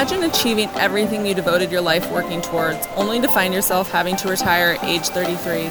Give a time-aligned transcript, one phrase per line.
[0.00, 4.28] Imagine achieving everything you devoted your life working towards, only to find yourself having to
[4.28, 5.64] retire at age 33.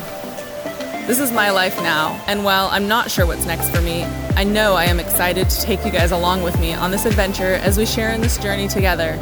[1.08, 4.04] This is my life now, and while I'm not sure what's next for me,
[4.36, 7.56] I know I am excited to take you guys along with me on this adventure
[7.56, 9.18] as we share in this journey together.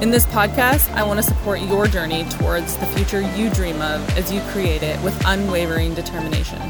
[0.00, 4.08] In this podcast, I want to support your journey towards the future you dream of
[4.16, 6.60] as you create it with unwavering determination.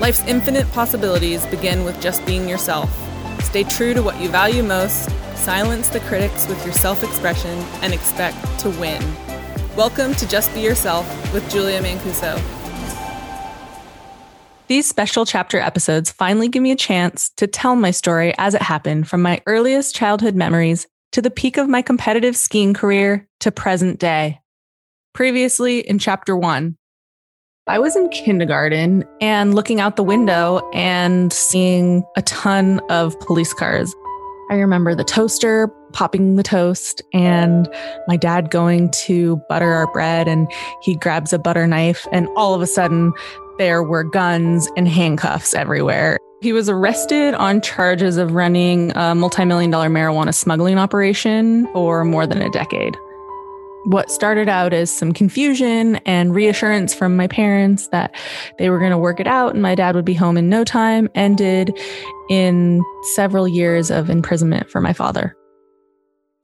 [0.00, 2.90] Life's infinite possibilities begin with just being yourself.
[3.42, 7.92] Stay true to what you value most, silence the critics with your self expression, and
[7.92, 9.02] expect to win.
[9.76, 12.40] Welcome to Just Be Yourself with Julia Mancuso.
[14.68, 18.62] These special chapter episodes finally give me a chance to tell my story as it
[18.62, 23.52] happened from my earliest childhood memories to the peak of my competitive skiing career to
[23.52, 24.40] present day.
[25.12, 26.76] Previously in chapter one,
[27.68, 33.54] I was in kindergarten and looking out the window and seeing a ton of police
[33.54, 33.94] cars.
[34.52, 37.66] I remember the toaster popping the toast and
[38.06, 40.46] my dad going to butter our bread and
[40.82, 43.14] he grabs a butter knife and all of a sudden
[43.56, 46.18] there were guns and handcuffs everywhere.
[46.42, 52.26] He was arrested on charges of running a multi-million dollar marijuana smuggling operation for more
[52.26, 52.94] than a decade.
[53.84, 58.14] What started out as some confusion and reassurance from my parents that
[58.56, 60.62] they were going to work it out and my dad would be home in no
[60.62, 61.76] time ended
[62.30, 62.80] in
[63.14, 65.34] several years of imprisonment for my father.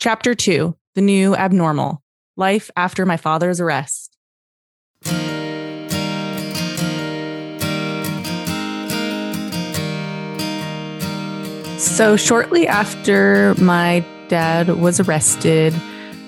[0.00, 2.02] Chapter 2 The New Abnormal
[2.36, 4.16] Life After My Father's Arrest.
[11.78, 15.72] So, shortly after my dad was arrested,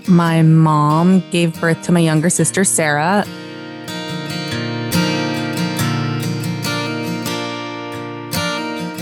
[0.08, 3.24] my mom gave birth to my younger sister, Sarah.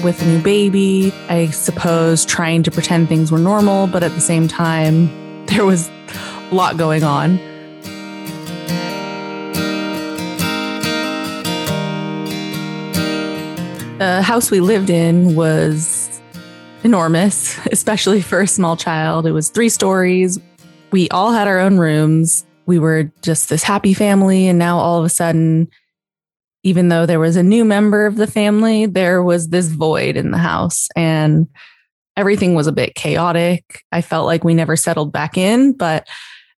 [0.02, 4.20] With a new baby, I suppose trying to pretend things were normal, but at the
[4.20, 5.08] same time,
[5.46, 5.88] there was
[6.50, 7.38] a lot going on.
[13.98, 16.20] The house we lived in was
[16.84, 19.26] enormous, especially for a small child.
[19.26, 20.38] It was three stories.
[20.90, 22.46] We all had our own rooms.
[22.66, 24.48] We were just this happy family.
[24.48, 25.68] And now all of a sudden,
[26.62, 30.30] even though there was a new member of the family, there was this void in
[30.30, 31.46] the house and
[32.16, 33.82] everything was a bit chaotic.
[33.92, 36.06] I felt like we never settled back in, but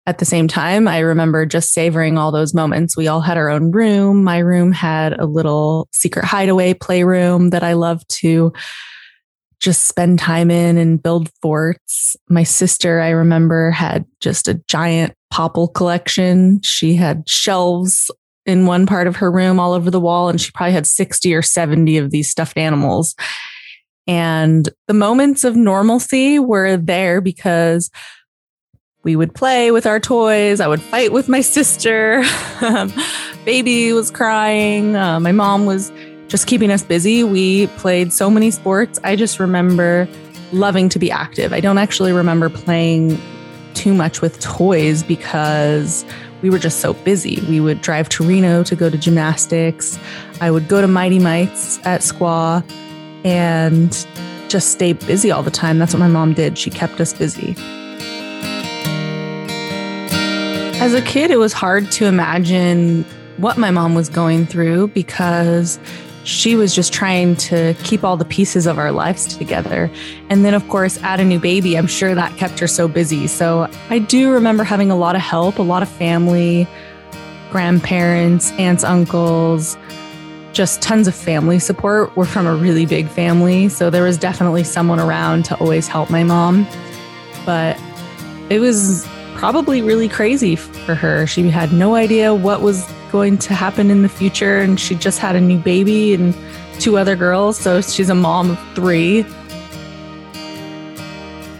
[0.06, 2.96] at the same time, I remember just savoring all those moments.
[2.96, 4.24] We all had our own room.
[4.24, 8.52] My room had a little secret hideaway playroom that I loved to
[9.60, 12.16] just spend time in and build forts.
[12.28, 16.60] My sister, I remember, had just a giant popple collection.
[16.62, 18.10] She had shelves
[18.46, 21.34] in one part of her room all over the wall, and she probably had 60
[21.34, 23.14] or 70 of these stuffed animals.
[24.06, 27.90] And the moments of normalcy were there because
[29.04, 30.60] we would play with our toys.
[30.60, 32.22] I would fight with my sister.
[33.44, 34.96] Baby was crying.
[34.96, 35.92] Uh, my mom was
[36.30, 37.24] just keeping us busy.
[37.24, 39.00] We played so many sports.
[39.02, 40.08] I just remember
[40.52, 41.52] loving to be active.
[41.52, 43.20] I don't actually remember playing
[43.74, 46.04] too much with toys because
[46.40, 47.40] we were just so busy.
[47.48, 49.98] We would drive to Reno to go to gymnastics.
[50.40, 52.64] I would go to Mighty Mites at Squaw
[53.24, 53.90] and
[54.48, 55.80] just stay busy all the time.
[55.80, 56.56] That's what my mom did.
[56.56, 57.56] She kept us busy.
[60.80, 63.04] As a kid, it was hard to imagine
[63.36, 65.78] what my mom was going through because
[66.24, 69.90] she was just trying to keep all the pieces of our lives together.
[70.28, 71.78] And then, of course, add a new baby.
[71.78, 73.26] I'm sure that kept her so busy.
[73.26, 76.68] So I do remember having a lot of help, a lot of family,
[77.50, 79.76] grandparents, aunts, uncles,
[80.52, 82.14] just tons of family support.
[82.16, 83.68] We're from a really big family.
[83.68, 86.66] So there was definitely someone around to always help my mom.
[87.46, 87.80] But
[88.50, 89.06] it was
[89.40, 91.26] probably really crazy for her.
[91.26, 94.58] She had no idea what was going to happen in the future.
[94.58, 96.36] And she just had a new baby and
[96.78, 97.56] two other girls.
[97.58, 99.24] So she's a mom of three.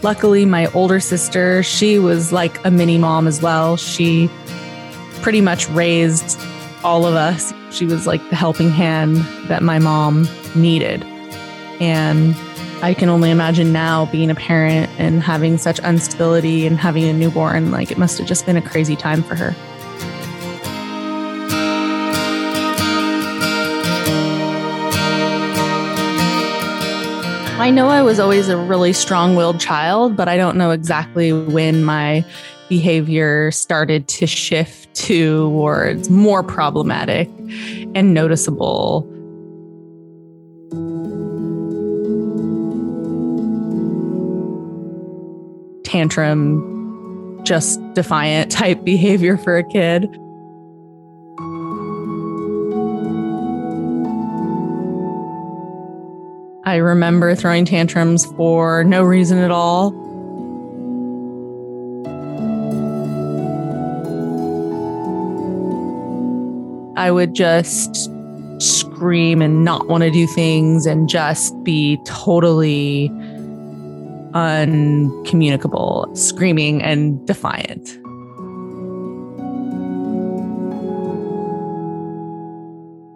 [0.03, 3.79] Luckily, my older sister, she was like a mini mom as well.
[3.79, 4.29] She
[5.23, 6.39] pretty much raised
[6.85, 7.55] all of us.
[7.71, 9.17] She was like the helping hand
[9.49, 11.03] that my mom needed.
[11.81, 12.37] And
[12.83, 17.13] I can only imagine now being a parent and having such instability and having a
[17.13, 17.71] newborn.
[17.71, 19.55] Like it must have just been a crazy time for her.
[27.61, 31.35] I know I was always a really strong willed child, but I don't know exactly
[31.35, 32.25] when my
[32.71, 37.29] behavior started to shift towards more problematic
[37.95, 39.07] and noticeable.
[45.91, 50.05] Tantrum just defiant type behavior for a kid.
[56.65, 59.89] I remember throwing tantrums for no reason at all.
[66.97, 68.09] I would just
[68.61, 73.11] scream and not want to do things and just be totally
[74.35, 77.99] uncommunicable, screaming and defiant.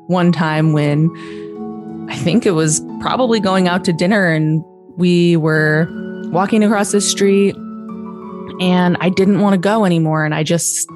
[0.07, 1.11] One time when
[2.11, 4.63] I think it was probably going out to dinner and
[4.97, 5.89] we were
[6.31, 7.57] walking across the street
[8.61, 10.89] and I didn't want to go anymore and I just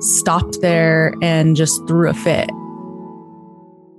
[0.00, 2.50] stopped there and just threw a fit.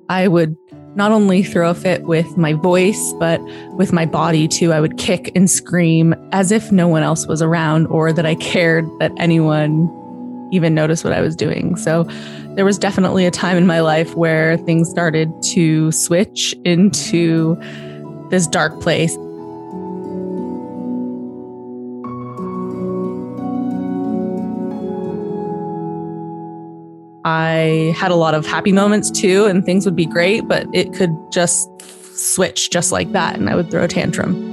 [0.09, 0.55] I would
[0.95, 3.41] not only throw a fit with my voice, but
[3.75, 4.71] with my body too.
[4.73, 8.35] I would kick and scream as if no one else was around or that I
[8.35, 9.89] cared that anyone
[10.51, 11.75] even noticed what I was doing.
[11.77, 12.03] So
[12.55, 17.57] there was definitely a time in my life where things started to switch into
[18.29, 19.17] this dark place.
[27.25, 30.93] I had a lot of happy moments too, and things would be great, but it
[30.93, 31.69] could just
[32.15, 34.51] switch just like that, and I would throw a tantrum.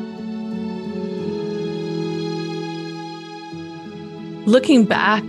[4.46, 5.22] Looking back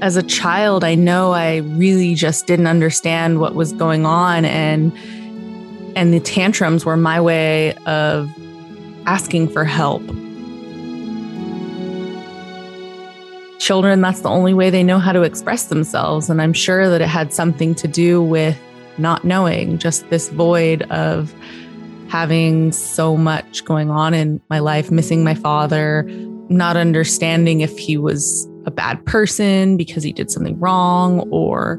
[0.00, 4.92] as a child, I know I really just didn't understand what was going on, and
[5.96, 8.30] and the tantrums were my way of
[9.06, 10.02] asking for help
[13.58, 16.30] children, that's the only way they know how to express themselves.
[16.30, 18.58] And I'm sure that it had something to do with
[18.98, 21.34] not knowing, just this void of
[22.08, 26.04] having so much going on in my life, missing my father,
[26.48, 31.78] not understanding if he was a bad person because he did something wrong, or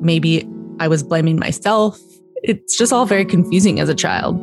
[0.00, 0.48] maybe
[0.78, 1.98] I was blaming myself.
[2.42, 4.40] It's just all very confusing as a child.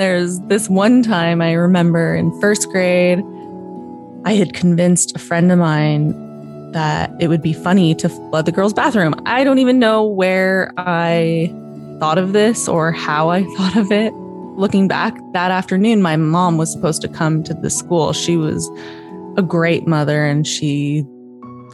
[0.00, 3.22] There's this one time I remember in first grade,
[4.24, 8.52] I had convinced a friend of mine that it would be funny to flood the
[8.52, 9.14] girls' bathroom.
[9.26, 11.54] I don't even know where I
[11.98, 14.14] thought of this or how I thought of it.
[14.56, 18.14] Looking back that afternoon, my mom was supposed to come to the school.
[18.14, 18.70] She was
[19.36, 21.04] a great mother and she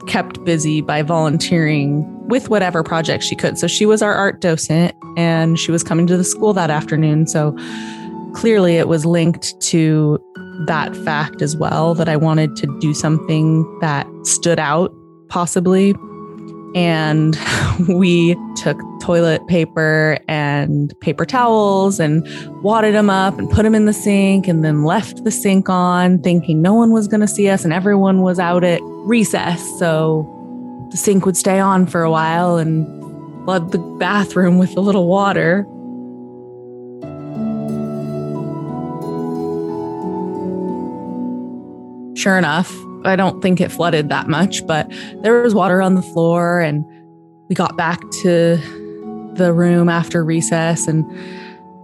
[0.08, 3.56] kept busy by volunteering with whatever project she could.
[3.56, 7.28] So she was our art docent and she was coming to the school that afternoon.
[7.28, 7.56] So
[8.36, 10.22] clearly it was linked to
[10.66, 14.94] that fact as well that I wanted to do something that stood out,
[15.28, 15.94] possibly.
[16.74, 17.38] And
[17.88, 22.26] we took toilet paper and paper towels and
[22.62, 26.20] wadded them up and put them in the sink and then left the sink on,
[26.22, 29.62] thinking no one was going to see us and everyone was out at recess.
[29.78, 30.30] So
[30.90, 32.86] the sink would stay on for a while and
[33.46, 35.66] flood the bathroom with a little water.
[42.26, 44.92] Sure enough, I don't think it flooded that much, but
[45.22, 46.58] there was water on the floor.
[46.58, 46.84] And
[47.48, 48.56] we got back to
[49.34, 51.04] the room after recess and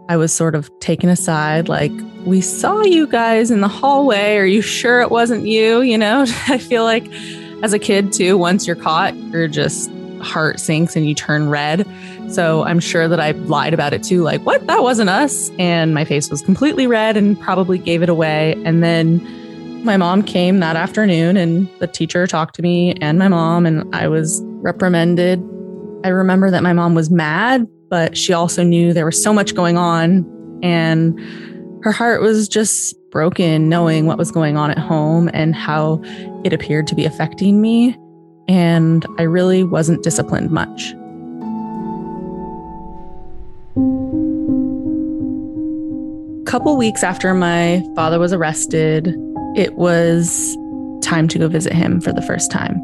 [0.09, 1.93] I was sort of taken aside, like,
[2.25, 4.37] we saw you guys in the hallway.
[4.37, 5.81] Are you sure it wasn't you?
[5.81, 7.07] You know, I feel like
[7.63, 11.87] as a kid, too, once you're caught, your just heart sinks and you turn red.
[12.29, 14.67] So I'm sure that I lied about it too, like, what?
[14.67, 15.53] That wasn't us.
[15.61, 18.61] And my face was completely red and probably gave it away.
[18.65, 19.21] And then
[19.85, 23.93] my mom came that afternoon and the teacher talked to me and my mom, and
[23.95, 25.41] I was reprimanded.
[26.05, 29.55] I remember that my mom was mad, but she also knew there was so much
[29.55, 30.25] going on
[30.63, 31.19] and
[31.85, 36.01] her heart was just broken knowing what was going on at home and how
[36.45, 37.97] it appeared to be affecting me.
[38.49, 40.93] And I really wasn't disciplined much.
[46.41, 49.15] A couple weeks after my father was arrested,
[49.55, 50.57] it was
[51.03, 52.81] time to go visit him for the first time.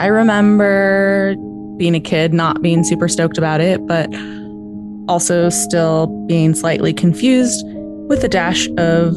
[0.00, 1.34] I remember
[1.76, 4.08] being a kid, not being super stoked about it, but
[5.08, 7.64] also still being slightly confused
[8.08, 9.14] with a dash of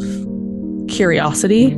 [0.88, 1.77] curiosity.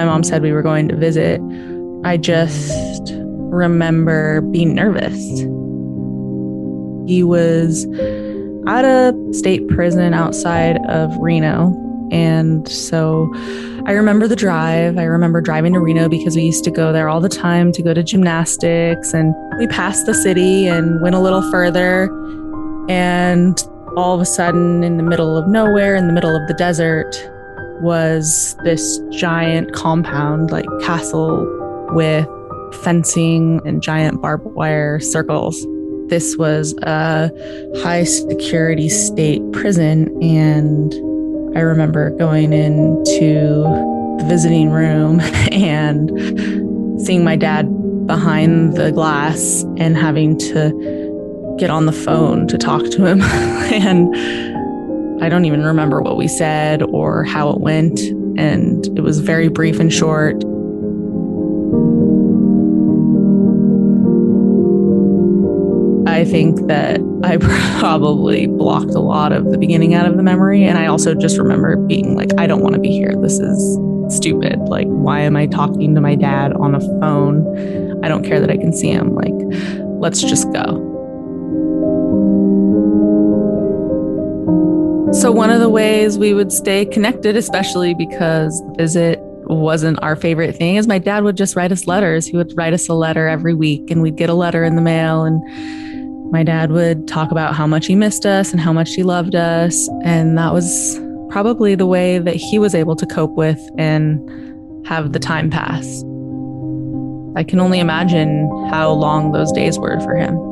[0.00, 1.42] My mom said we were going to visit,
[2.04, 5.40] I just remember being nervous.
[7.06, 7.84] He was
[8.66, 11.76] at a state prison outside of Reno.
[12.10, 13.30] And so
[13.84, 14.96] I remember the drive.
[14.96, 17.82] I remember driving to Reno because we used to go there all the time to
[17.82, 19.12] go to gymnastics.
[19.12, 22.04] And we passed the city and went a little further.
[22.88, 23.62] And
[23.98, 27.14] all of a sudden, in the middle of nowhere, in the middle of the desert,
[27.82, 31.46] was this giant compound, like castle
[31.92, 32.26] with
[32.82, 35.66] fencing and giant barbed wire circles.
[36.08, 37.30] This was a
[37.82, 40.22] high security state prison.
[40.22, 40.92] And
[41.56, 43.62] I remember going into
[44.18, 45.20] the visiting room
[45.52, 46.10] and
[47.00, 47.66] seeing my dad
[48.06, 53.22] behind the glass and having to get on the phone to talk to him.
[53.22, 54.14] and
[55.20, 58.00] I don't even remember what we said or how it went.
[58.38, 60.36] And it was very brief and short.
[66.08, 67.36] I think that I
[67.80, 70.64] probably blocked a lot of the beginning out of the memory.
[70.64, 73.14] And I also just remember being like, I don't want to be here.
[73.20, 74.58] This is stupid.
[74.60, 78.04] Like, why am I talking to my dad on a phone?
[78.04, 79.14] I don't care that I can see him.
[79.14, 79.34] Like,
[80.00, 80.89] let's just go.
[85.12, 90.54] So, one of the ways we would stay connected, especially because visit wasn't our favorite
[90.54, 92.26] thing, is my dad would just write us letters.
[92.26, 94.82] He would write us a letter every week, and we'd get a letter in the
[94.82, 95.24] mail.
[95.24, 95.42] And
[96.30, 99.34] my dad would talk about how much he missed us and how much he loved
[99.34, 99.88] us.
[100.04, 105.12] And that was probably the way that he was able to cope with and have
[105.12, 106.04] the time pass.
[107.34, 110.49] I can only imagine how long those days were for him.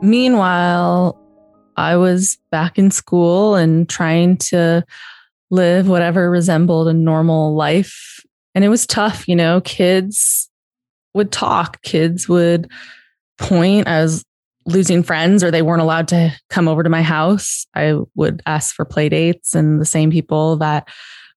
[0.00, 1.18] Meanwhile,
[1.76, 4.84] I was back in school and trying to
[5.50, 8.24] live whatever resembled a normal life.
[8.54, 10.48] And it was tough, you know, kids
[11.14, 12.70] would talk, kids would
[13.38, 14.24] point as
[14.66, 17.66] losing friends or they weren't allowed to come over to my house.
[17.74, 20.88] I would ask for play dates, and the same people that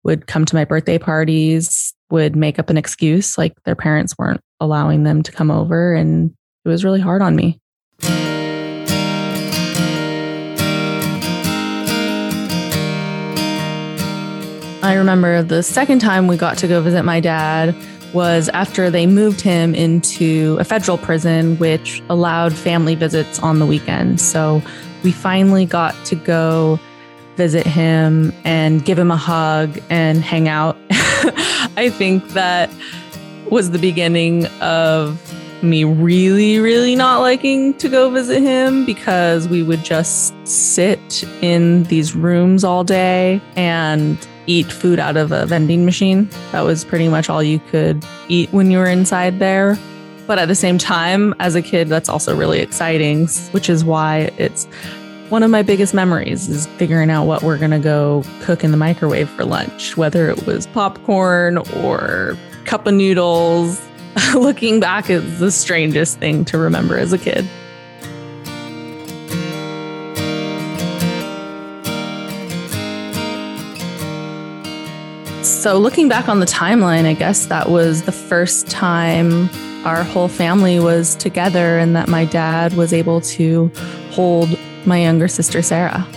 [0.04, 4.40] would come to my birthday parties would make up an excuse like their parents weren't
[4.60, 5.94] allowing them to come over.
[5.94, 6.34] And
[6.64, 7.60] it was really hard on me.
[14.80, 17.74] I remember the second time we got to go visit my dad
[18.14, 23.66] was after they moved him into a federal prison, which allowed family visits on the
[23.66, 24.20] weekend.
[24.20, 24.62] So
[25.02, 26.78] we finally got to go
[27.34, 30.76] visit him and give him a hug and hang out.
[30.90, 32.70] I think that
[33.50, 35.20] was the beginning of
[35.62, 41.82] me really, really not liking to go visit him because we would just sit in
[41.84, 44.16] these rooms all day and
[44.48, 46.28] eat food out of a vending machine.
[46.50, 49.78] That was pretty much all you could eat when you were inside there.
[50.26, 54.30] But at the same time, as a kid, that's also really exciting, which is why
[54.38, 54.66] it's
[55.28, 58.70] one of my biggest memories is figuring out what we're going to go cook in
[58.70, 63.80] the microwave for lunch, whether it was popcorn or cup of noodles.
[64.34, 67.46] Looking back is the strangest thing to remember as a kid.
[75.68, 79.50] So, looking back on the timeline, I guess that was the first time
[79.84, 83.70] our whole family was together and that my dad was able to
[84.10, 84.48] hold
[84.86, 86.08] my younger sister, Sarah.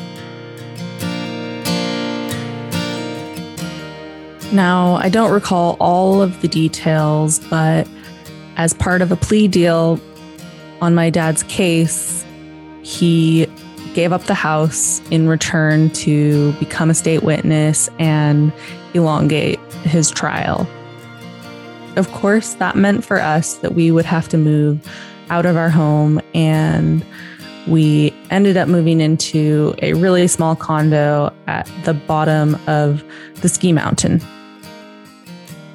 [4.53, 7.89] Now, I don't recall all of the details, but
[8.55, 9.99] as part of a plea deal
[10.79, 12.25] on my dad's case,
[12.83, 13.47] he
[13.93, 18.53] gave up the house in return to become a state witness and
[18.93, 20.67] elongate his trial.
[21.95, 24.87] Of course, that meant for us that we would have to move
[25.29, 27.05] out of our home, and
[27.67, 33.03] we ended up moving into a really small condo at the bottom of
[33.41, 34.21] the ski mountain.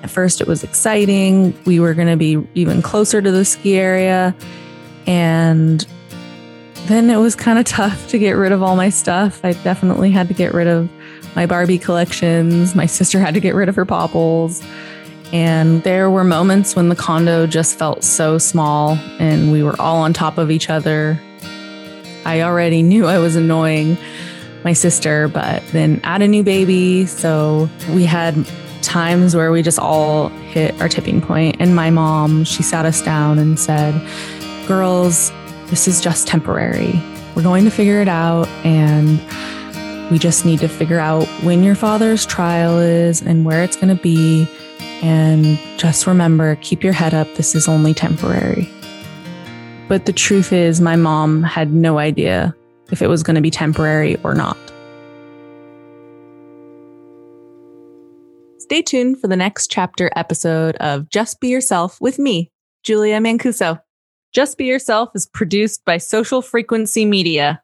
[0.02, 1.58] At first, it was exciting.
[1.64, 4.34] We were going to be even closer to the ski area.
[5.06, 5.86] And
[6.88, 9.44] then it was kind of tough to get rid of all my stuff.
[9.44, 10.88] I definitely had to get rid of
[11.34, 12.74] my Barbie collections.
[12.74, 14.62] My sister had to get rid of her popples.
[15.32, 19.96] And there were moments when the condo just felt so small and we were all
[19.96, 21.20] on top of each other.
[22.24, 23.96] I already knew I was annoying
[24.64, 27.06] my sister, but then add a new baby.
[27.06, 28.34] So we had
[28.82, 31.56] times where we just all hit our tipping point.
[31.58, 33.94] And my mom, she sat us down and said,
[34.66, 35.32] Girls,
[35.68, 37.02] this is just temporary.
[37.34, 38.48] We're going to figure it out.
[38.64, 39.20] And
[40.10, 43.94] we just need to figure out when your father's trial is and where it's going
[43.94, 44.48] to be.
[45.02, 47.34] And just remember, keep your head up.
[47.34, 48.70] This is only temporary.
[49.88, 52.54] But the truth is, my mom had no idea
[52.90, 54.56] if it was going to be temporary or not.
[58.58, 62.50] Stay tuned for the next chapter episode of Just Be Yourself with me,
[62.82, 63.80] Julia Mancuso.
[64.32, 67.62] Just Be Yourself is produced by Social Frequency Media.